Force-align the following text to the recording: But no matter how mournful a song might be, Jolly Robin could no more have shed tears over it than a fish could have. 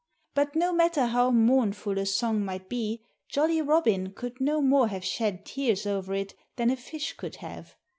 But 0.33 0.55
no 0.55 0.73
matter 0.73 1.05
how 1.05 1.29
mournful 1.29 1.99
a 1.99 2.07
song 2.07 2.43
might 2.43 2.67
be, 2.67 3.03
Jolly 3.29 3.61
Robin 3.61 4.13
could 4.13 4.41
no 4.41 4.59
more 4.59 4.87
have 4.87 5.05
shed 5.05 5.45
tears 5.45 5.85
over 5.85 6.15
it 6.15 6.33
than 6.55 6.71
a 6.71 6.75
fish 6.75 7.13
could 7.13 7.35
have. 7.35 7.75